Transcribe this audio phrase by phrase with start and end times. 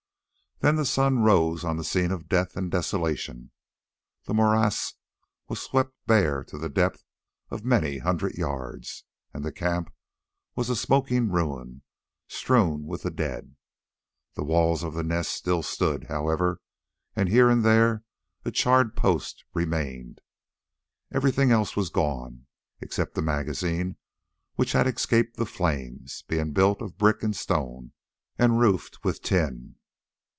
[0.63, 3.49] Then the sun rose on the scene of death and desolation.
[4.25, 4.93] The morass
[5.47, 7.03] was swept bare to the depth
[7.49, 9.03] of many hundred yards,
[9.33, 9.91] and the camp
[10.55, 11.81] was a smoking ruin
[12.27, 13.55] strewn with the dead.
[14.35, 16.61] The walls of the Nest still stood, however,
[17.15, 18.03] and here and there
[18.45, 20.21] a charred post remained.
[21.11, 22.45] Everything else was gone,
[22.81, 23.95] except the magazine,
[24.57, 27.93] which had escaped the flames, being built of brick and stone,
[28.37, 29.77] and roofed with tin.